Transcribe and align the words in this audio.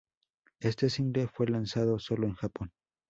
Este 0.61 0.89
single 0.89 1.27
fue 1.27 1.45
lanzado 1.47 1.99
sólo 1.99 2.25
en 2.25 2.33
Japón. 2.33 2.71